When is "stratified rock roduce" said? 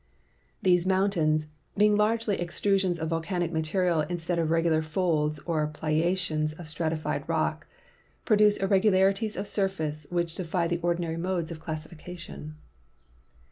6.67-8.59